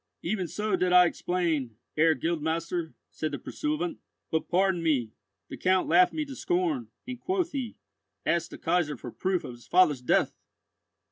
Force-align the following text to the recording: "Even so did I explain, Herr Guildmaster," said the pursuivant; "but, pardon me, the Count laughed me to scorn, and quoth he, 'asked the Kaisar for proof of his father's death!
"Even 0.23 0.47
so 0.47 0.75
did 0.75 0.91
I 0.91 1.05
explain, 1.05 1.77
Herr 1.95 2.15
Guildmaster," 2.15 2.95
said 3.11 3.33
the 3.33 3.37
pursuivant; 3.37 3.99
"but, 4.31 4.49
pardon 4.49 4.81
me, 4.81 5.11
the 5.47 5.57
Count 5.57 5.87
laughed 5.87 6.11
me 6.11 6.25
to 6.25 6.35
scorn, 6.35 6.87
and 7.07 7.19
quoth 7.19 7.51
he, 7.51 7.77
'asked 8.25 8.49
the 8.49 8.57
Kaisar 8.57 8.97
for 8.97 9.11
proof 9.11 9.43
of 9.43 9.51
his 9.51 9.67
father's 9.67 10.01
death! 10.01 10.33